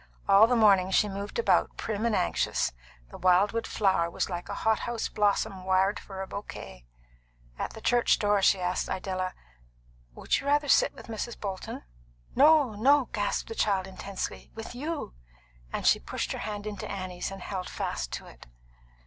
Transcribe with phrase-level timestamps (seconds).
[0.27, 2.73] All the morning she moved about prim and anxious;
[3.11, 6.87] the wild wood flower was like a hot house blossom wired for a bouquet.
[7.59, 9.35] At the church door she asked Idella,
[10.15, 11.39] "Would you rather sit with Mrs.
[11.39, 11.83] Bolton?"
[12.35, 15.13] "No, no," gasped the child intensely; "with you!"
[15.71, 18.47] and she pushed her hand into Annie's, and held fast to it.